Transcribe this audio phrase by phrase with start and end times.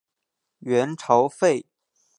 [0.57, 1.67] 元朝废。